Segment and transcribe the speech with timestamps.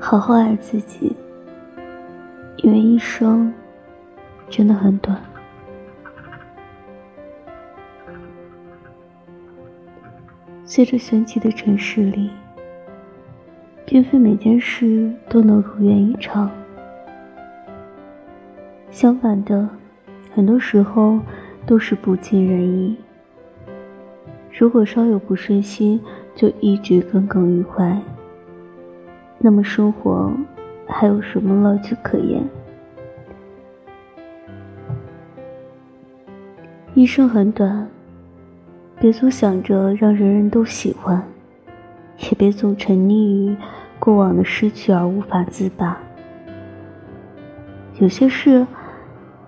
[0.00, 1.14] 好好爱自己，
[2.58, 3.52] 因为一生
[4.48, 5.20] 真的很短。
[10.64, 12.30] 随着神奇的城市里，
[13.84, 16.50] 并非每件事都能如愿以偿。
[18.90, 19.68] 相反的，
[20.34, 21.18] 很多时候
[21.66, 22.96] 都是不尽人意。
[24.56, 26.00] 如果稍有不顺心，
[26.34, 28.00] 就一直耿耿于怀，
[29.38, 30.32] 那么生活
[30.86, 32.42] 还有什么乐趣可言？
[36.94, 37.88] 一生很短，
[38.98, 41.22] 别总想着让人人都喜欢，
[42.18, 43.56] 也别总沉溺于
[43.98, 45.98] 过往的失去而无法自拔。
[47.98, 48.66] 有些事。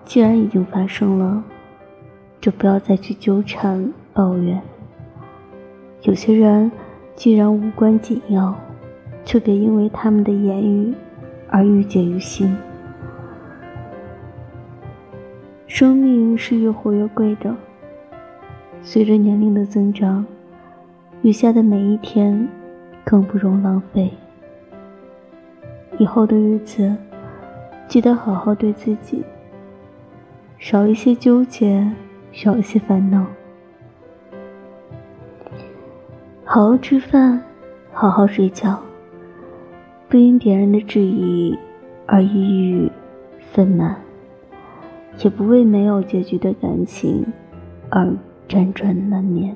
[0.03, 1.41] 既然已经发生了，
[2.41, 4.61] 就不要再去纠缠抱怨。
[6.01, 6.69] 有些人
[7.15, 8.53] 既然无关紧要，
[9.31, 10.93] 就别因为他们的言语
[11.47, 12.53] 而郁结于心。
[15.67, 17.55] 生命是越活越贵的，
[18.81, 20.25] 随着年龄的增长，
[21.21, 22.45] 余下的每一天
[23.05, 24.11] 更不容浪费。
[25.97, 26.93] 以后的日子，
[27.87, 29.23] 记得好好对自己。
[30.59, 31.89] 少一些纠结，
[32.33, 33.25] 少一些烦恼，
[36.43, 37.41] 好好吃饭，
[37.93, 38.77] 好好睡觉，
[40.11, 41.57] 不因别人的质疑
[42.05, 42.91] 而抑郁
[43.53, 43.95] 愤懑，
[45.23, 47.25] 也不为没有结局的感情
[47.89, 48.13] 而
[48.49, 49.55] 辗转难眠。